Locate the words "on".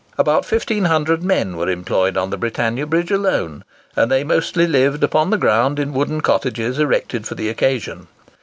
2.17-2.31